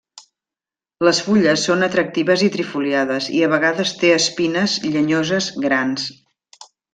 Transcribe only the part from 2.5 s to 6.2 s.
trifoliades i a vegades té espines llenyoses grans.